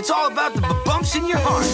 It's 0.00 0.10
all 0.10 0.32
about 0.32 0.54
the 0.54 0.62
bumps 0.86 1.14
in 1.14 1.26
your 1.26 1.36
heart. 1.36 1.66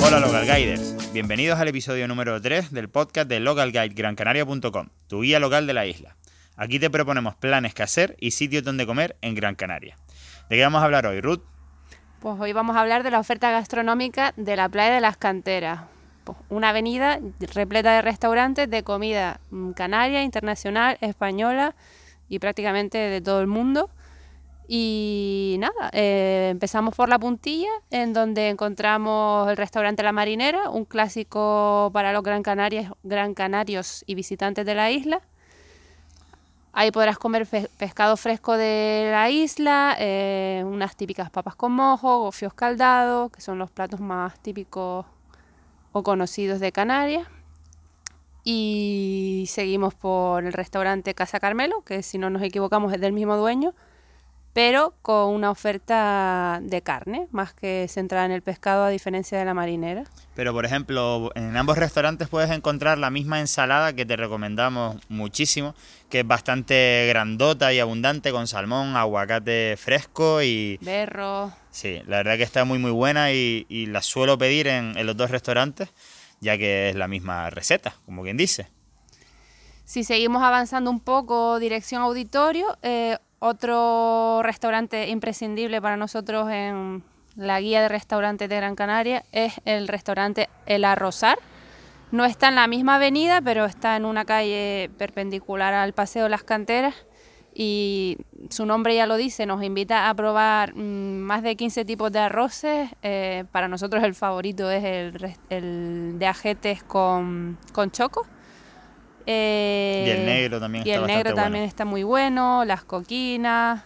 Hola 0.00 0.20
Local 0.20 0.46
Guiders, 0.46 1.12
bienvenidos 1.12 1.58
al 1.58 1.66
episodio 1.66 2.06
número 2.06 2.40
3 2.40 2.70
del 2.70 2.88
podcast 2.88 3.28
de 3.28 3.40
localguidegrancanaria.com, 3.40 4.90
tu 5.08 5.22
guía 5.22 5.40
local 5.40 5.66
de 5.66 5.72
la 5.72 5.86
isla. 5.86 6.16
Aquí 6.54 6.78
te 6.78 6.90
proponemos 6.90 7.34
planes 7.34 7.74
que 7.74 7.82
hacer 7.82 8.14
y 8.20 8.30
sitios 8.30 8.62
donde 8.62 8.86
comer 8.86 9.16
en 9.22 9.34
Gran 9.34 9.56
Canaria. 9.56 9.96
¿De 10.48 10.54
qué 10.54 10.62
vamos 10.62 10.80
a 10.80 10.84
hablar 10.84 11.06
hoy, 11.06 11.20
Ruth? 11.20 11.42
Pues 12.20 12.38
hoy 12.38 12.52
vamos 12.52 12.76
a 12.76 12.82
hablar 12.82 13.02
de 13.02 13.10
la 13.10 13.18
oferta 13.18 13.50
gastronómica 13.50 14.32
de 14.36 14.54
la 14.54 14.68
playa 14.68 14.94
de 14.94 15.00
las 15.00 15.16
canteras. 15.16 15.80
Una 16.48 16.70
avenida 16.70 17.18
repleta 17.54 17.92
de 17.94 18.02
restaurantes 18.02 18.70
de 18.70 18.82
comida 18.82 19.40
mm, 19.50 19.72
canaria, 19.72 20.22
internacional, 20.22 20.98
española 21.00 21.74
y 22.28 22.38
prácticamente 22.38 22.98
de 22.98 23.20
todo 23.20 23.40
el 23.40 23.46
mundo. 23.46 23.90
Y 24.72 25.56
nada, 25.58 25.90
eh, 25.92 26.48
empezamos 26.52 26.94
por 26.94 27.08
la 27.08 27.18
puntilla, 27.18 27.70
en 27.90 28.12
donde 28.12 28.50
encontramos 28.50 29.50
el 29.50 29.56
restaurante 29.56 30.04
La 30.04 30.12
Marinera, 30.12 30.70
un 30.70 30.84
clásico 30.84 31.90
para 31.92 32.12
los 32.12 32.22
gran, 32.22 32.44
Canarias, 32.44 32.92
gran 33.02 33.34
canarios 33.34 34.04
y 34.06 34.14
visitantes 34.14 34.64
de 34.64 34.76
la 34.76 34.92
isla. 34.92 35.22
Ahí 36.72 36.92
podrás 36.92 37.18
comer 37.18 37.48
pescado 37.78 38.16
fresco 38.16 38.56
de 38.56 39.08
la 39.10 39.28
isla, 39.28 39.96
eh, 39.98 40.62
unas 40.64 40.94
típicas 40.94 41.30
papas 41.30 41.56
con 41.56 41.72
mojo, 41.72 42.20
gofios 42.20 42.54
caldados, 42.54 43.32
que 43.32 43.40
son 43.40 43.58
los 43.58 43.72
platos 43.72 43.98
más 43.98 44.38
típicos 44.38 45.04
o 45.92 46.02
conocidos 46.02 46.60
de 46.60 46.72
Canarias. 46.72 47.26
Y 48.42 49.44
seguimos 49.48 49.94
por 49.94 50.44
el 50.44 50.52
restaurante 50.52 51.14
Casa 51.14 51.40
Carmelo, 51.40 51.82
que 51.82 52.02
si 52.02 52.18
no 52.18 52.30
nos 52.30 52.42
equivocamos 52.42 52.92
es 52.92 53.00
del 53.00 53.12
mismo 53.12 53.36
dueño, 53.36 53.74
pero 54.52 54.94
con 55.02 55.34
una 55.34 55.50
oferta 55.50 56.58
de 56.62 56.82
carne, 56.82 57.28
más 57.30 57.54
que 57.54 57.86
centrada 57.88 58.26
en 58.26 58.32
el 58.32 58.42
pescado 58.42 58.84
a 58.84 58.90
diferencia 58.90 59.38
de 59.38 59.44
la 59.44 59.54
marinera. 59.54 60.04
Pero 60.34 60.52
por 60.52 60.64
ejemplo, 60.64 61.30
en 61.34 61.56
ambos 61.56 61.78
restaurantes 61.78 62.28
puedes 62.28 62.50
encontrar 62.50 62.98
la 62.98 63.10
misma 63.10 63.40
ensalada 63.40 63.92
que 63.92 64.04
te 64.04 64.16
recomendamos 64.16 64.96
muchísimo, 65.08 65.74
que 66.08 66.20
es 66.20 66.26
bastante 66.26 67.06
grandota 67.08 67.72
y 67.72 67.78
abundante 67.78 68.32
con 68.32 68.46
salmón, 68.46 68.96
aguacate 68.96 69.76
fresco 69.76 70.42
y... 70.42 70.78
Berro, 70.80 71.52
Sí, 71.70 72.02
la 72.06 72.18
verdad 72.18 72.36
que 72.36 72.42
está 72.42 72.64
muy 72.64 72.78
muy 72.78 72.90
buena 72.90 73.32
y, 73.32 73.64
y 73.68 73.86
la 73.86 74.02
suelo 74.02 74.36
pedir 74.36 74.66
en, 74.66 74.98
en 74.98 75.06
los 75.06 75.16
dos 75.16 75.30
restaurantes, 75.30 75.88
ya 76.40 76.58
que 76.58 76.90
es 76.90 76.96
la 76.96 77.06
misma 77.06 77.48
receta, 77.50 77.94
como 78.04 78.22
quien 78.22 78.36
dice. 78.36 78.68
Si 79.84 80.04
seguimos 80.04 80.42
avanzando 80.42 80.90
un 80.90 81.00
poco 81.00 81.58
dirección 81.58 82.02
auditorio, 82.02 82.78
eh, 82.82 83.18
otro 83.40 84.42
restaurante 84.42 85.08
imprescindible 85.08 85.82
para 85.82 85.96
nosotros 85.96 86.48
en 86.50 87.02
la 87.36 87.60
guía 87.60 87.82
de 87.82 87.88
restaurantes 87.88 88.48
de 88.48 88.56
Gran 88.56 88.76
Canaria 88.76 89.24
es 89.32 89.54
el 89.64 89.88
restaurante 89.88 90.48
El 90.66 90.84
Arrozar. 90.84 91.38
No 92.12 92.24
está 92.24 92.48
en 92.48 92.56
la 92.56 92.66
misma 92.66 92.96
avenida, 92.96 93.40
pero 93.40 93.64
está 93.64 93.96
en 93.96 94.04
una 94.04 94.24
calle 94.24 94.90
perpendicular 94.98 95.72
al 95.74 95.94
Paseo 95.94 96.28
Las 96.28 96.42
Canteras 96.42 96.94
y 97.54 98.18
su 98.48 98.66
nombre 98.66 98.94
ya 98.94 99.06
lo 99.06 99.16
dice, 99.16 99.46
nos 99.46 99.62
invita 99.62 100.08
a 100.08 100.14
probar 100.14 100.74
mm, 100.76 101.18
más 101.18 101.42
de 101.42 101.56
15 101.56 101.84
tipos 101.84 102.12
de 102.12 102.18
arroces. 102.18 102.90
eh, 103.02 103.44
para 103.52 103.68
nosotros 103.68 104.04
el 104.04 104.14
favorito 104.14 104.70
es 104.70 104.84
el, 104.84 105.34
el 105.48 106.18
de 106.18 106.26
ajetes 106.26 106.82
con, 106.82 107.58
con 107.72 107.90
choco. 107.90 108.26
Eh, 109.32 110.04
Y 110.06 110.10
el 110.10 110.26
negro 110.26 110.58
también 110.58 110.84
y 110.86 110.90
está 110.90 111.00
el 111.00 111.06
negro 111.06 111.30
bueno. 111.30 111.42
también 111.42 111.64
está 111.64 111.84
muy 111.84 112.02
bueno, 112.02 112.64
las 112.64 112.82
coquinas. 112.82 113.82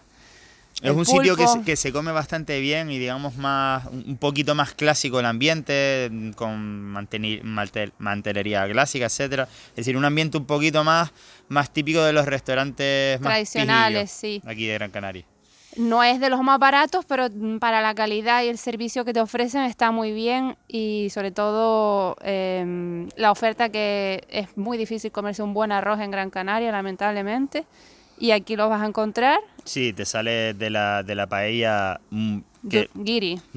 Es 0.81 0.91
un 0.91 1.05
sitio 1.05 1.37
que 1.37 1.43
se, 1.43 1.53
pulpo. 1.53 1.65
que 1.65 1.75
se 1.75 1.93
come 1.93 2.11
bastante 2.11 2.59
bien 2.59 2.91
y 2.91 2.99
digamos 2.99 3.37
más 3.37 3.85
un 3.85 4.17
poquito 4.17 4.55
más 4.55 4.73
clásico 4.73 5.19
el 5.19 5.25
ambiente, 5.25 6.11
con 6.35 6.91
mantelería 7.97 8.67
clásica, 8.67 9.05
etcétera. 9.05 9.47
Es 9.69 9.75
decir, 9.77 9.95
un 9.95 10.03
ambiente 10.03 10.37
un 10.37 10.45
poquito 10.45 10.83
más, 10.83 11.11
más 11.47 11.71
típico 11.71 12.03
de 12.03 12.11
los 12.11 12.25
restaurantes 12.25 13.21
más 13.21 13.31
Tradicionales, 13.33 14.11
sí. 14.11 14.41
Aquí 14.45 14.65
de 14.65 14.73
Gran 14.73 14.91
Canaria. 14.91 15.25
No 15.77 16.03
es 16.03 16.19
de 16.19 16.29
los 16.29 16.41
más 16.41 16.59
baratos, 16.59 17.05
pero 17.05 17.27
para 17.59 17.81
la 17.81 17.93
calidad 17.93 18.43
y 18.43 18.47
el 18.47 18.57
servicio 18.57 19.03
que 19.03 19.13
te 19.13 19.19
ofrecen 19.19 19.63
está 19.63 19.91
muy 19.91 20.13
bien 20.13 20.55
y 20.67 21.09
sobre 21.11 21.31
todo 21.31 22.15
em, 22.21 23.09
la 23.17 23.31
oferta 23.31 23.69
que 23.69 24.23
es 24.29 24.57
muy 24.57 24.77
difícil 24.77 25.11
comerse 25.11 25.43
un 25.43 25.53
buen 25.53 25.71
arroz 25.71 25.99
en 25.99 26.11
Gran 26.11 26.29
Canaria, 26.29 26.71
lamentablemente, 26.71 27.65
y 28.17 28.31
aquí 28.31 28.55
lo 28.55 28.69
vas 28.69 28.81
a 28.81 28.85
encontrar. 28.85 29.39
Sí, 29.65 29.91
te 29.91 30.05
sale 30.05 30.53
de 30.53 30.69
la, 30.69 31.03
de 31.03 31.15
la 31.15 31.27
paella 31.27 31.99
mm, 32.09 32.39
que, 32.69 32.89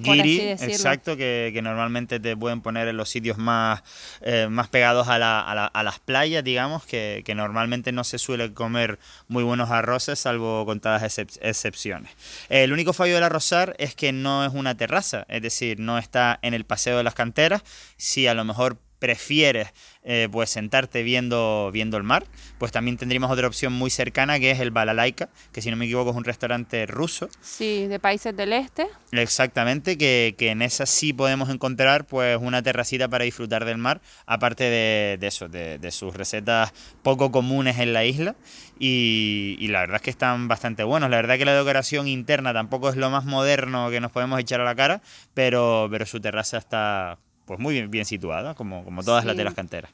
por 0.05 0.21
así 0.21 0.39
decirlo. 0.41 0.75
exacto, 0.75 1.17
que, 1.17 1.51
que 1.53 1.63
normalmente 1.63 2.21
te 2.21 2.37
pueden 2.37 2.61
poner 2.61 2.89
en 2.89 2.97
los 2.97 3.09
sitios 3.09 3.39
más, 3.39 3.83
eh, 4.21 4.49
más 4.51 4.69
pegados 4.69 5.09
a, 5.09 5.19
la- 5.19 5.41
a 5.41 5.55
la- 5.55 5.67
a 5.67 5.83
las 5.83 5.99
playas, 5.99 6.45
digamos, 6.45 6.85
que, 6.85 7.23
que 7.25 7.35
normalmente 7.35 7.93
no 7.93 8.05
se 8.05 8.19
suele 8.19 8.53
comer 8.53 8.99
muy 9.29 9.43
buenos 9.45 9.71
arroces, 9.71 10.19
salvo 10.19 10.65
contadas 10.67 11.03
excep- 11.03 11.39
excepciones. 11.43 12.13
el 12.49 12.73
único 12.73 12.93
fallo 12.93 13.15
del 13.15 13.25
arrozar 13.25 13.75
es 13.79 13.95
que 13.95 14.13
no 14.13 14.45
es 14.45 14.53
una 14.53 14.77
terraza, 14.77 15.25
es 15.29 15.43
decir, 15.43 15.81
no 15.81 15.99
está 15.99 16.39
en 16.43 16.55
el 16.55 16.65
paseo 16.65 16.97
de 16.99 17.03
las 17.05 17.15
canteras. 17.15 17.63
Si 17.97 18.27
a 18.27 18.35
lo 18.35 18.45
mejor 18.45 18.79
prefieres 18.99 19.69
eh, 20.03 20.29
pues 20.31 20.51
sentarte 20.51 21.03
viendo, 21.03 21.71
viendo 21.73 21.97
el 21.97 22.03
mar, 22.03 22.25
pues 22.59 22.73
también 22.73 22.97
tendríamos 22.97 23.31
otra 23.31 23.47
opción 23.47 23.73
muy 23.73 23.91
cercana 23.91 24.39
que 24.39 24.51
es 24.51 24.61
el 24.61 24.71
Balalaika, 24.71 25.29
que 25.53 25.63
si 25.63 25.71
no 25.71 25.77
me 25.77 25.85
equivoco 25.85 26.11
es 26.11 26.17
un 26.17 26.25
restaurante 26.25 26.87
ruso 26.87 27.29
Sí, 27.41 27.87
de 27.87 27.99
países 27.99 28.37
del 28.37 28.53
este. 28.53 28.87
Exactamente, 29.13 29.99
que, 29.99 30.35
que 30.39 30.51
en 30.51 30.63
esa 30.63 30.87
sí 30.87 31.13
podemos 31.13 31.51
encontrar 31.51 32.07
pues 32.07 32.39
una 32.41 32.63
terracita 32.63 33.09
para 33.09 33.25
disfrutar 33.25 33.65
del 33.65 33.79
mar, 33.79 34.01
aparte 34.27 34.65
de, 34.65 35.17
de 35.19 35.27
eso, 35.27 35.49
de, 35.49 35.79
de 35.79 35.91
sus 35.91 36.15
recetas 36.15 36.73
poco 37.03 37.31
comunes 37.31 37.79
en 37.79 37.93
la 37.93 38.05
isla. 38.05 38.35
Y, 38.79 39.57
y 39.59 39.69
la 39.69 39.81
verdad 39.81 39.97
es 39.97 40.03
que 40.03 40.11
están 40.11 40.47
bastante 40.49 40.85
buenos. 40.85 41.11
La 41.11 41.17
verdad 41.17 41.37
que 41.37 41.45
la 41.45 41.55
decoración 41.57 42.07
interna 42.07 42.53
tampoco 42.53 42.89
es 42.89 42.97
lo 42.97 43.11
más 43.11 43.25
moderno 43.25 43.91
que 43.91 44.01
nos 44.01 44.13
podemos 44.13 44.39
echar 44.39 44.61
a 44.61 44.65
la 44.65 44.75
cara, 44.77 45.03
pero, 45.35 45.89
pero 45.91 46.07
su 46.07 46.21
terraza 46.21 46.59
está 46.59 47.19
pues 47.49 47.59
muy 47.59 47.75
bien, 47.75 47.91
bien 47.91 48.05
situada, 48.05 48.55
como, 48.55 48.85
como 48.85 49.03
todas 49.03 49.25
las 49.25 49.37
de 49.37 49.43
las 49.43 49.55
canteras. 49.55 49.91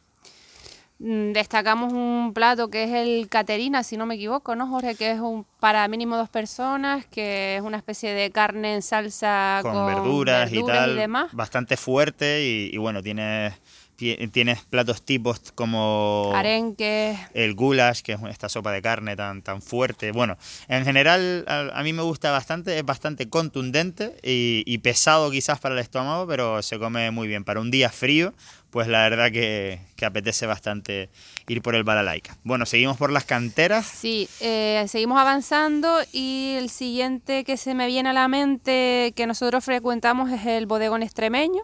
Mm, 0.98 1.32
Destacamos 1.32 1.92
un 1.92 2.32
plato 2.34 2.68
que 2.68 2.84
es 2.84 2.90
el 2.90 3.28
Caterina, 3.28 3.82
si 3.82 3.96
no 3.96 4.06
me 4.06 4.14
equivoco, 4.14 4.54
¿no, 4.54 4.68
Jorge? 4.68 4.94
Que 4.94 5.10
es 5.12 5.20
un 5.20 5.44
para 5.58 5.86
mínimo 5.88 6.16
dos 6.16 6.28
personas, 6.28 7.04
que 7.06 7.56
es 7.56 7.62
una 7.62 7.76
especie 7.78 8.12
de 8.14 8.30
carne 8.30 8.74
en 8.74 8.82
salsa 8.82 9.58
con, 9.62 9.86
verduras, 9.86 10.52
y 10.52 10.62
tal, 10.62 10.96
demás. 10.96 11.30
bastante 11.32 11.76
fuerte 11.76 12.44
y, 12.44 12.70
y 12.72 12.76
bueno, 12.78 13.02
tienes, 13.02 13.54
ti- 13.54 13.63
tienes 13.96 14.62
platos 14.64 15.02
tipos 15.02 15.40
como 15.54 16.32
Arenques. 16.34 17.18
el 17.32 17.54
goulash, 17.54 18.02
que 18.02 18.12
es 18.12 18.20
esta 18.28 18.48
sopa 18.48 18.72
de 18.72 18.82
carne 18.82 19.16
tan, 19.16 19.42
tan 19.42 19.62
fuerte. 19.62 20.12
Bueno, 20.12 20.36
en 20.68 20.84
general 20.84 21.44
a, 21.46 21.78
a 21.78 21.82
mí 21.82 21.92
me 21.92 22.02
gusta 22.02 22.30
bastante, 22.30 22.78
es 22.78 22.84
bastante 22.84 23.28
contundente 23.28 24.16
y, 24.22 24.62
y 24.66 24.78
pesado 24.78 25.30
quizás 25.30 25.60
para 25.60 25.74
el 25.74 25.80
estómago, 25.80 26.26
pero 26.26 26.62
se 26.62 26.78
come 26.78 27.10
muy 27.10 27.28
bien. 27.28 27.44
Para 27.44 27.60
un 27.60 27.70
día 27.70 27.88
frío, 27.90 28.34
pues 28.70 28.88
la 28.88 29.08
verdad 29.08 29.30
que, 29.30 29.78
que 29.96 30.04
apetece 30.04 30.46
bastante 30.46 31.08
ir 31.46 31.62
por 31.62 31.76
el 31.76 31.84
Balalaika. 31.84 32.36
Bueno, 32.42 32.66
seguimos 32.66 32.96
por 32.96 33.12
las 33.12 33.24
canteras. 33.24 33.86
Sí, 33.86 34.28
eh, 34.40 34.84
seguimos 34.88 35.20
avanzando 35.20 35.98
y 36.12 36.56
el 36.58 36.70
siguiente 36.70 37.44
que 37.44 37.56
se 37.56 37.74
me 37.74 37.86
viene 37.86 38.08
a 38.08 38.12
la 38.12 38.26
mente 38.26 39.12
que 39.14 39.26
nosotros 39.26 39.64
frecuentamos 39.64 40.30
es 40.32 40.44
el 40.46 40.66
bodegón 40.66 41.02
extremeño, 41.04 41.62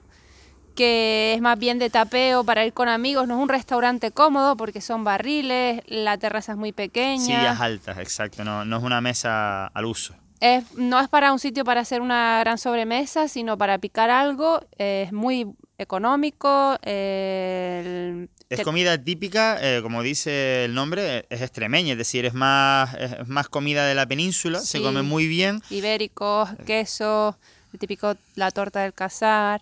que 0.81 1.35
es 1.35 1.43
más 1.43 1.59
bien 1.59 1.79
de 1.79 1.91
tapeo 1.91 2.43
para 2.43 2.65
ir 2.65 2.73
con 2.73 2.89
amigos, 2.89 3.29
no 3.29 3.37
es 3.37 3.43
un 3.43 3.51
restaurante 3.51 4.13
cómodo 4.13 4.57
porque 4.57 4.81
son 4.81 5.05
barriles, 5.05 5.83
la 5.87 6.17
terraza 6.17 6.53
es 6.53 6.59
muy 6.59 6.73
pequeña. 6.73 7.19
Sillas 7.22 7.60
altas, 7.60 7.99
exacto, 7.99 8.45
no, 8.45 8.65
no 8.65 8.78
es 8.78 8.83
una 8.83 9.03
mesa 9.03 9.66
al 9.66 9.84
uso. 9.84 10.15
Es, 10.41 10.65
no 10.77 10.99
es 10.99 11.09
para 11.10 11.34
un 11.34 11.39
sitio 11.39 11.65
para 11.66 11.83
hacer 11.83 12.01
una 12.01 12.39
gran 12.41 12.57
sobremesa, 12.57 13.28
sino 13.28 13.59
para 13.59 13.77
picar 13.77 14.09
algo. 14.09 14.63
eh, 14.78 15.03
es 15.07 15.13
muy 15.13 15.47
económico. 15.77 16.78
eh, 16.83 17.83
el- 17.84 18.31
Es 18.49 18.63
comida 18.65 18.97
típica, 18.97 19.59
eh, 19.60 19.83
como 19.83 20.03
dice 20.03 20.65
el 20.65 20.72
nombre, 20.75 21.27
es 21.28 21.43
extremeña, 21.43 21.93
es 21.93 21.99
decir, 21.99 22.25
es 22.25 22.33
más, 22.33 22.95
es 22.95 23.28
más 23.28 23.51
comida 23.51 23.84
de 23.87 23.95
la 23.95 24.07
península, 24.07 24.60
se 24.60 24.81
come 24.81 25.03
muy 25.03 25.27
bien. 25.28 25.60
ibéricos, 25.69 26.49
queso, 26.66 27.39
el 27.75 27.78
típico 27.78 28.16
la 28.34 28.51
torta 28.51 28.81
del 28.81 28.95
casar, 28.95 29.60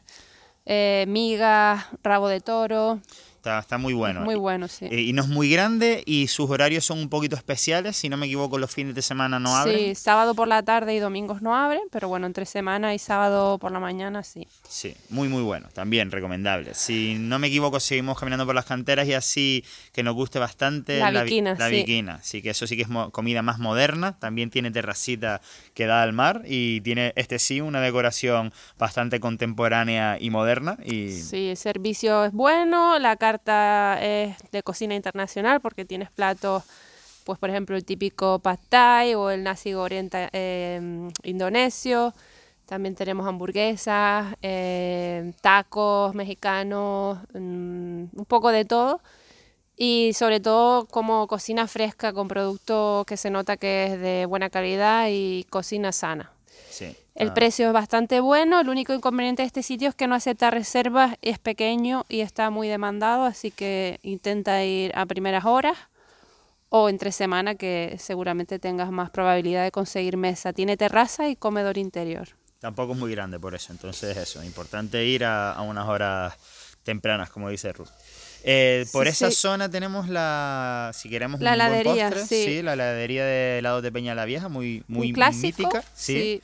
eh, 0.68 1.06
rabo 2.04 2.28
de 2.28 2.40
toro. 2.40 3.00
Está, 3.38 3.61
está 3.61 3.79
muy 3.79 3.94
bueno. 3.94 4.23
Muy 4.23 4.35
bueno, 4.35 4.67
sí. 4.67 4.87
Eh, 4.90 5.00
y 5.02 5.12
no 5.12 5.23
es 5.23 5.29
muy 5.29 5.49
grande 5.49 6.02
y 6.05 6.26
sus 6.26 6.50
horarios 6.50 6.85
son 6.85 6.99
un 6.99 7.08
poquito 7.08 7.37
especiales. 7.37 7.96
Si 7.96 8.08
no 8.08 8.17
me 8.17 8.26
equivoco, 8.26 8.58
los 8.58 8.70
fines 8.73 8.96
de 8.96 9.00
semana 9.02 9.38
no 9.38 9.55
abren. 9.56 9.79
Sí, 9.79 9.94
sábado 9.94 10.35
por 10.35 10.49
la 10.49 10.64
tarde 10.64 10.93
y 10.96 10.99
domingos 10.99 11.40
no 11.40 11.55
abren, 11.56 11.82
pero 11.93 12.08
bueno, 12.08 12.26
entre 12.26 12.44
semana 12.46 12.94
y 12.94 12.99
sábado 12.99 13.58
por 13.58 13.70
la 13.70 13.79
mañana 13.79 14.25
sí. 14.25 14.49
Sí, 14.69 14.94
muy 15.11 15.29
muy 15.29 15.43
bueno, 15.43 15.69
también 15.73 16.11
recomendable. 16.11 16.75
Si 16.75 17.14
no 17.19 17.38
me 17.38 17.46
equivoco, 17.46 17.79
seguimos 17.79 18.19
caminando 18.19 18.44
por 18.44 18.56
las 18.56 18.64
canteras 18.64 19.06
y 19.06 19.14
así 19.14 19.64
que 19.93 20.02
nos 20.02 20.14
guste 20.17 20.40
bastante 20.40 20.99
La 20.99 21.11
vi- 21.12 21.20
Viquina, 21.23 21.55
la 21.56 21.69
sí. 21.69 21.76
Viquina. 21.76 22.14
Así 22.17 22.43
que 22.43 22.50
eso 22.50 22.67
sí 22.67 22.76
que 22.76 22.82
es 22.82 22.88
comida 23.12 23.40
más 23.43 23.61
moderna, 23.61 24.19
también 24.19 24.50
tiene 24.50 24.73
terracita 24.73 25.40
que 25.75 25.87
da 25.87 26.02
al 26.02 26.12
mar 26.12 26.43
y 26.44 26.81
tiene 26.81 27.12
este 27.14 27.38
sí 27.38 27.61
una 27.61 27.81
decoración 27.81 28.52
bastante 28.79 29.20
contemporánea 29.20 30.17
y 30.20 30.31
moderna 30.31 30.76
y 30.85 31.11
Sí, 31.12 31.49
el 31.50 31.56
servicio 31.56 32.25
es 32.25 32.32
bueno, 32.32 32.99
la 32.99 33.17
carta 33.28 33.98
es 34.00 34.36
de 34.52 34.62
cocina 34.62 34.94
internacional 34.94 35.60
porque 35.60 35.84
tienes 35.84 36.10
platos, 36.10 36.62
pues 37.25 37.38
por 37.38 37.50
ejemplo 37.50 37.76
el 37.76 37.84
típico 37.84 38.38
pad 38.38 38.58
thai 38.70 39.14
o 39.14 39.28
el 39.30 39.42
nasi 39.42 39.72
goreng 39.75 40.08
eh, 40.32 41.10
indonesio. 41.25 42.14
También 42.64 42.94
tenemos 42.94 43.26
hamburguesas, 43.26 44.34
eh, 44.42 45.32
tacos 45.42 46.14
mexicanos, 46.14 47.19
mm, 47.34 48.04
un 48.22 48.26
poco 48.26 48.50
de 48.50 48.64
todo. 48.64 49.00
Y 49.76 50.12
sobre 50.14 50.40
todo 50.40 50.86
como 50.86 51.26
cocina 51.26 51.66
fresca 51.66 52.12
con 52.12 52.28
productos 52.28 53.06
que 53.06 53.16
se 53.16 53.30
nota 53.30 53.56
que 53.56 53.86
es 53.86 54.00
de 54.00 54.26
buena 54.26 54.48
calidad 54.50 55.08
y 55.10 55.44
cocina 55.50 55.92
sana. 55.92 56.32
sí. 56.70 56.96
El 57.18 57.30
ah, 57.30 57.34
precio 57.34 57.66
es 57.66 57.72
bastante 57.72 58.20
bueno, 58.20 58.60
el 58.60 58.68
único 58.68 58.94
inconveniente 58.94 59.42
de 59.42 59.48
este 59.48 59.64
sitio 59.64 59.88
es 59.88 59.96
que 59.96 60.06
no 60.06 60.14
acepta 60.14 60.52
reservas, 60.52 61.16
es 61.20 61.40
pequeño 61.40 62.06
y 62.08 62.20
está 62.20 62.48
muy 62.50 62.68
demandado, 62.68 63.24
así 63.24 63.50
que 63.50 63.98
intenta 64.04 64.64
ir 64.64 64.92
a 64.94 65.04
primeras 65.04 65.44
horas 65.44 65.76
o 66.68 66.88
entre 66.88 67.10
semana 67.10 67.56
que 67.56 67.96
seguramente 67.98 68.60
tengas 68.60 68.92
más 68.92 69.10
probabilidad 69.10 69.64
de 69.64 69.72
conseguir 69.72 70.16
mesa. 70.16 70.52
Tiene 70.52 70.76
terraza 70.76 71.28
y 71.28 71.34
comedor 71.34 71.76
interior. 71.76 72.28
Tampoco 72.60 72.92
es 72.92 72.98
muy 73.00 73.10
grande 73.10 73.40
por 73.40 73.52
eso, 73.56 73.72
entonces 73.72 74.16
eso, 74.16 74.44
importante 74.44 75.04
ir 75.04 75.24
a, 75.24 75.54
a 75.54 75.62
unas 75.62 75.88
horas 75.88 76.34
tempranas, 76.84 77.30
como 77.30 77.50
dice 77.50 77.72
Ruth. 77.72 77.88
Eh, 78.44 78.86
por 78.92 79.06
Sí, 79.06 79.10
esa 79.10 79.30
sí. 79.30 79.36
zona 79.36 79.68
tenemos 79.68 80.08
la, 80.08 80.92
si 80.94 81.08
queremos 81.08 81.40
La 81.40 81.52
un 81.52 81.58
buen 81.58 81.68
heladería, 81.68 82.10
postre, 82.10 82.26
sí. 82.44 82.62
la 82.62 82.74
heladería 82.74 83.24
de 83.24 83.58
helados 83.58 83.82
de 83.82 83.90
Peña 83.90 84.14
la 84.14 84.24
Vieja, 84.24 84.48
muy, 84.48 84.84
muy 84.86 85.12
clásico. 85.12 85.62
mítica. 85.64 85.82
Sí. 85.94 86.40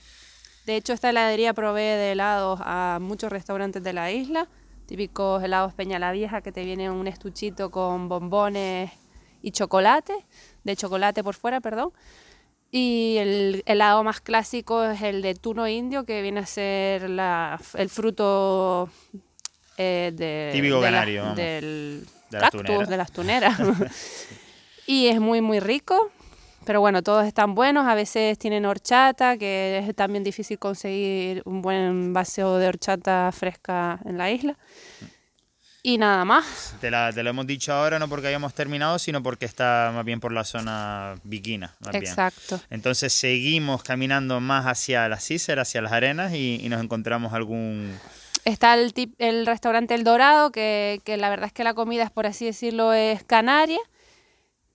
De 0.67 0.77
hecho, 0.77 0.93
esta 0.93 1.11
heladería 1.11 1.53
provee 1.53 1.81
de 1.83 2.13
helados 2.13 2.61
a 2.63 2.99
muchos 3.01 3.31
restaurantes 3.31 3.83
de 3.83 3.93
la 3.93 4.11
isla. 4.11 4.49
Típicos 4.87 5.43
helados 5.43 5.75
Peña 5.75 5.99
la 5.99 6.13
Vieja 6.13 6.41
que 6.41 6.53
te 6.53 6.65
viene 6.65 6.91
un 6.91 7.07
estuchito 7.07 7.71
con 7.71 8.09
bombones 8.09 8.91
y 9.43 9.51
chocolate, 9.51 10.15
de 10.63 10.77
chocolate 10.77 11.23
por 11.23 11.35
fuera, 11.35 11.61
perdón. 11.61 11.93
Y 12.71 13.17
el 13.19 13.63
helado 13.67 14.03
más 14.03 14.21
clásico 14.21 14.83
es 14.85 15.01
el 15.03 15.23
de 15.23 15.35
tuno 15.35 15.69
indio, 15.69 16.05
que 16.05 16.23
viene 16.23 16.41
a 16.41 16.47
ser 16.47 17.09
la, 17.09 17.61
el 17.75 17.89
fruto 17.89 18.89
eh, 19.77 20.13
de, 20.15 20.51
Típico 20.53 20.77
de 20.77 20.91
la- 20.91 20.91
canario, 20.91 21.35
del 21.35 22.07
De 22.31 22.39
cactus, 22.39 22.89
de 22.89 22.97
las 22.97 23.13
tuneras. 23.13 23.59
y 24.87 25.07
es 25.07 25.21
muy, 25.21 25.41
muy 25.41 25.61
rico. 25.61 26.11
Pero 26.65 26.81
bueno, 26.81 27.03
todos 27.03 27.27
están 27.27 27.55
buenos. 27.55 27.87
A 27.87 27.95
veces 27.95 28.39
tienen 28.39 28.65
horchata, 28.67 29.37
que 29.37 29.79
es 29.87 29.95
también 29.95 30.25
difícil 30.25 30.59
conseguir 30.59 31.43
un 31.45 31.63
buen 31.63 32.13
vaso 32.13 32.59
de 32.59 32.69
horchata 32.69 33.31
fresca 33.33 33.99
en 34.05 34.19
la 34.19 34.31
isla. 34.31 34.57
Y 35.87 35.99
nada 35.99 36.25
más. 36.25 36.75
Te, 36.81 36.91
la- 36.91 37.13
te 37.13 37.23
lo 37.23 37.29
hemos 37.29 37.47
dicho 37.47 37.71
ahora 37.75 37.99
no 37.99 38.09
porque 38.09 38.29
hayamos 38.29 38.55
terminado, 38.55 38.99
sino 38.99 39.23
porque 39.23 39.45
está 39.45 39.91
más 39.95 40.03
bien 40.07 40.19
por 40.19 40.33
la 40.33 40.43
zona 40.45 41.17
viquina. 41.25 41.75
Más 41.81 41.91
bien. 41.93 42.05
Exacto. 42.05 42.59
Entonces 42.71 43.13
seguimos 43.13 43.83
caminando 43.83 44.41
más 44.41 44.65
hacia 44.65 45.07
la 45.11 45.21
Cícer, 45.21 45.59
hacia 45.59 45.83
las 45.83 45.93
arenas 45.93 46.33
y, 46.33 46.59
y 46.63 46.69
nos 46.71 46.83
encontramos 46.83 47.35
algún... 47.35 47.99
Está 48.47 48.75
el, 48.75 48.95
tip- 48.95 49.15
el 49.19 49.45
restaurante 49.45 49.95
El 49.95 50.05
Dorado, 50.05 50.51
que, 50.53 51.01
que 51.05 51.19
la 51.19 51.29
verdad 51.29 51.47
es 51.49 51.53
que 51.53 51.65
la 51.65 51.75
comida, 51.75 52.03
es 52.05 52.11
por 52.11 52.27
así 52.27 52.47
decirlo, 52.47 52.95
es 52.95 53.23
canaria, 53.25 53.79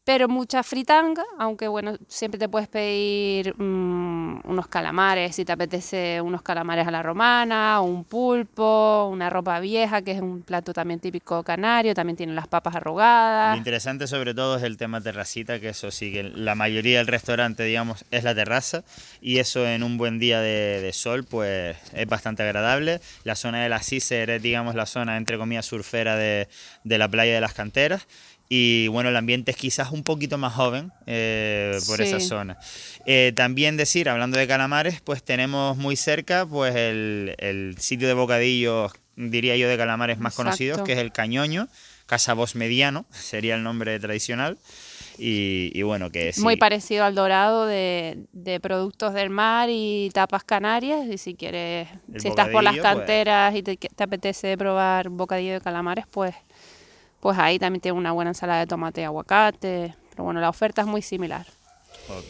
pero 0.10 0.28
mucha 0.28 0.64
fritanga, 0.64 1.24
aunque 1.38 1.68
bueno, 1.68 1.96
siempre 2.08 2.40
te 2.40 2.50
puedes 2.50 2.68
pedir 2.68 3.54
mm, 3.56 4.40
unos 4.44 4.68
calamares, 4.68 5.36
si 5.36 5.46
te 5.46 5.52
apetece 5.52 6.20
unos 6.20 6.42
calamares 6.42 6.88
a 6.88 6.90
la 6.90 7.04
romana, 7.04 7.80
un 7.82 8.04
pulpo, 8.06 9.08
una 9.12 9.30
ropa 9.30 9.60
vieja, 9.60 10.02
que 10.02 10.14
es 10.14 10.22
un 10.22 10.42
plato 10.42 10.74
también 10.74 11.00
típico 11.00 11.44
canario, 11.44 11.94
también 11.94 12.18
tienen 12.18 12.36
las 12.36 12.48
papas 12.48 12.74
Lo 12.74 12.78
arrugadas. 12.80 13.56
interesante 13.56 14.08
sobre 14.08 14.34
todo 14.34 14.58
es 14.58 14.64
el 14.64 14.78
tema 14.78 15.00
terracita, 15.00 15.60
que 15.60 15.70
eso 15.70 15.92
sí, 15.92 16.12
que 16.12 16.24
la 16.24 16.56
mayoría 16.56 16.98
del 16.98 17.06
restaurante, 17.06 17.62
digamos, 17.62 18.04
es 18.10 18.24
la 18.24 18.34
terraza 18.34 18.84
y 19.22 19.38
eso 19.38 19.68
en 19.68 19.84
un 19.84 20.00
buen 20.00 20.18
día 20.18 20.42
de, 20.42 20.90
sol, 20.92 21.24
pues 21.24 21.78
es 21.94 22.08
bastante 22.08 22.42
agradable. 22.42 23.00
La 23.26 23.36
zona 23.36 23.62
de 23.62 23.70
la 23.70 23.84
Cícer 23.84 24.42
digamos, 24.42 24.74
la 24.74 24.88
zona, 24.88 25.18
entre 25.18 25.38
comillas, 25.38 25.68
surfera 25.68 26.16
de, 26.16 26.48
de 26.84 26.98
la 26.98 27.08
playa 27.08 27.36
de 27.36 27.42
las 27.42 27.54
canteras. 27.54 28.08
Y 28.52 28.88
bueno, 28.88 29.10
el 29.10 29.16
ambiente 29.16 29.52
es 29.52 29.58
quizás 29.58 29.92
un 29.92 30.04
poquito 30.04 30.40
más 30.40 30.54
joven 30.56 30.92
eh, 31.06 31.78
por 31.86 32.02
esa 32.02 32.20
Sí. 32.20 32.28
zona. 32.28 32.58
Eh, 33.06 33.32
también 33.36 33.78
decir, 33.78 34.10
hablando 34.10 34.38
de 34.40 34.48
calamares, 34.48 35.02
pues 35.02 35.22
tenemos 35.24 35.78
muy 35.78 35.96
cerca 35.96 36.48
pues 36.48 36.76
el, 36.76 37.36
el 37.38 37.76
sitio 37.78 38.08
de 38.08 38.16
bocadillos, 38.16 38.92
diría 39.16 39.56
yo, 39.56 39.70
de 39.70 39.78
calamares 39.78 40.18
más 40.18 40.34
Exacto. 40.34 40.44
conocidos, 40.50 40.82
que 40.82 40.94
es 40.94 40.98
el 41.00 41.12
Cañoño, 41.12 41.68
Casa 42.08 42.34
Bos 42.34 42.56
Mediano, 42.56 43.06
sería 43.12 43.54
el 43.54 43.62
nombre 43.62 44.00
tradicional. 44.00 44.58
Y, 45.22 45.72
y 45.78 45.82
bueno, 45.84 46.10
que 46.12 46.32
sí, 46.32 46.40
Muy 46.42 46.56
parecido 46.56 47.04
al 47.04 47.14
dorado 47.14 47.66
de, 47.68 48.24
de 48.32 48.60
productos 48.62 49.14
del 49.14 49.30
mar 49.30 49.68
y 49.70 50.10
tapas 50.14 50.46
canarias. 50.46 51.06
Y 51.12 51.18
si 51.18 51.36
quieres, 51.36 51.90
El 52.14 52.22
si 52.22 52.30
estás 52.30 52.48
por 52.48 52.64
las 52.64 52.74
pues. 52.78 52.84
canteras 52.84 53.54
y 53.54 53.62
te, 53.62 53.76
te 53.76 54.04
apetece 54.04 54.58
probar 54.58 55.10
bocadillo 55.10 55.54
de 55.54 55.62
calamares, 55.62 56.06
pues, 56.10 56.34
pues 57.20 57.38
ahí 57.38 57.60
también 57.60 57.82
tiene 57.82 57.98
una 57.98 58.12
buena 58.12 58.32
ensalada 58.32 58.60
de 58.60 58.68
tomate 58.68 59.02
y 59.02 59.04
aguacate. 59.06 59.96
Pero 60.12 60.24
bueno, 60.24 60.40
la 60.42 60.50
oferta 60.50 60.82
es 60.82 60.88
muy 60.88 61.02
similar. 61.02 61.46
ok. 62.10 62.26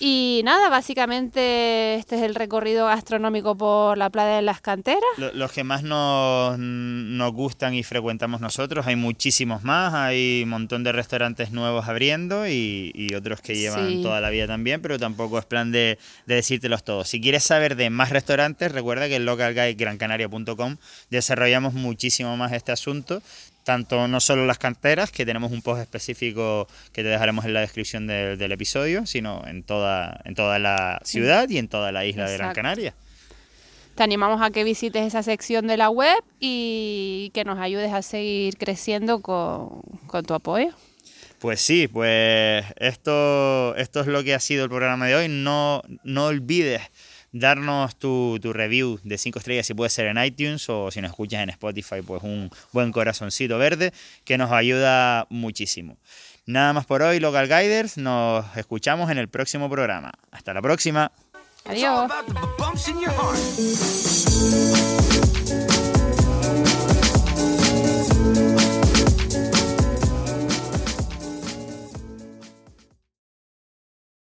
Y 0.00 0.42
nada, 0.44 0.68
básicamente 0.68 1.96
este 1.96 2.14
es 2.14 2.22
el 2.22 2.36
recorrido 2.36 2.86
gastronómico 2.86 3.56
por 3.56 3.98
la 3.98 4.10
playa 4.10 4.36
de 4.36 4.42
las 4.42 4.60
canteras. 4.60 5.02
Lo- 5.16 5.32
Los 5.32 5.50
que 5.50 5.64
más 5.64 5.82
nos, 5.82 6.56
nos 6.56 7.32
gustan 7.32 7.74
y 7.74 7.82
frecuentamos 7.82 8.40
nosotros, 8.40 8.86
hay 8.86 8.94
muchísimos 8.94 9.64
más, 9.64 9.94
hay 9.94 10.42
un 10.44 10.50
montón 10.50 10.84
de 10.84 10.92
restaurantes 10.92 11.50
nuevos 11.50 11.88
abriendo 11.88 12.46
y, 12.46 12.92
y 12.94 13.12
otros 13.16 13.40
que 13.40 13.56
llevan 13.56 13.88
Sí. 13.88 14.00
toda 14.04 14.20
la 14.20 14.30
vida 14.30 14.46
también, 14.46 14.80
pero 14.80 15.00
tampoco 15.00 15.36
es 15.36 15.46
plan 15.46 15.72
de, 15.72 15.98
de 16.26 16.34
decírtelos 16.36 16.84
todos. 16.84 17.08
Si 17.08 17.20
quieres 17.20 17.42
saber 17.42 17.74
de 17.74 17.90
más 17.90 18.10
restaurantes, 18.10 18.70
recuerda 18.70 19.08
que 19.08 19.16
en 19.16 19.24
localguidegrancanaria.com 19.24 20.76
desarrollamos 21.10 21.74
muchísimo 21.74 22.36
más 22.36 22.52
este 22.52 22.70
asunto, 22.70 23.20
tanto 23.68 24.08
no 24.08 24.18
solo 24.18 24.46
las 24.46 24.56
canteras, 24.56 25.10
que 25.10 25.26
tenemos 25.26 25.52
un 25.52 25.60
post 25.60 25.82
específico 25.82 26.66
que 26.94 27.02
te 27.02 27.10
dejaremos 27.10 27.44
en 27.44 27.52
la 27.52 27.60
descripción 27.60 28.06
del- 28.06 28.38
del 28.38 28.50
episodio, 28.52 29.04
sino 29.04 29.42
en 29.46 29.62
toda, 29.62 30.22
en 30.24 30.34
toda 30.34 30.58
la 30.58 31.02
ciudad 31.04 31.46
y 31.50 31.58
en 31.58 31.68
toda 31.68 31.92
la 31.92 32.06
isla 32.06 32.30
de 32.30 32.38
Gran. 32.38 32.54
Canaria. 32.54 32.94
Te 33.94 34.02
animamos 34.04 34.40
a 34.40 34.48
que 34.50 34.64
visites 34.64 35.04
esa 35.06 35.22
sección 35.22 35.66
de 35.66 35.76
la 35.76 35.90
web 35.90 36.16
y 36.40 37.30
que 37.34 37.44
nos 37.44 37.58
ayudes 37.58 37.92
a 37.92 38.00
seguir 38.00 38.56
creciendo 38.56 39.20
con, 39.20 39.82
con 40.06 40.24
tu 40.24 40.32
apoyo. 40.32 40.70
Pues 41.38 41.60
sí, 41.60 41.88
pues 41.88 42.64
esto, 42.78 43.76
esto 43.76 44.00
es 44.00 44.06
lo 44.06 44.24
que 44.24 44.32
ha 44.34 44.40
sido 44.40 44.64
el 44.64 44.70
programa 44.70 45.06
de 45.08 45.14
hoy. 45.14 45.28
No, 45.28 45.82
no 46.04 46.24
olvides 46.28 46.80
darnos 47.32 47.96
tu, 47.96 48.38
tu 48.40 48.52
review 48.52 48.98
de 49.02 49.18
5 49.18 49.38
estrellas 49.38 49.66
si 49.66 49.74
puede 49.74 49.90
ser 49.90 50.06
en 50.06 50.22
iTunes 50.22 50.68
o 50.68 50.90
si 50.90 51.00
nos 51.00 51.10
escuchas 51.10 51.42
en 51.42 51.50
Spotify, 51.50 52.02
pues 52.06 52.22
un 52.22 52.50
buen 52.72 52.92
corazoncito 52.92 53.58
verde 53.58 53.92
que 54.24 54.38
nos 54.38 54.52
ayuda 54.52 55.26
muchísimo. 55.30 55.96
Nada 56.46 56.72
más 56.72 56.86
por 56.86 57.02
hoy, 57.02 57.20
Local 57.20 57.46
Guiders. 57.46 57.98
Nos 57.98 58.56
escuchamos 58.56 59.10
en 59.10 59.18
el 59.18 59.28
próximo 59.28 59.68
programa. 59.68 60.12
Hasta 60.30 60.54
la 60.54 60.62
próxima. 60.62 61.12
Adiós. 61.66 62.10